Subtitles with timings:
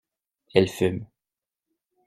[0.55, 1.05] Elle fume.